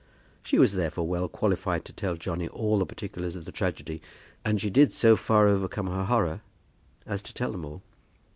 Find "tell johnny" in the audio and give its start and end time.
1.93-2.47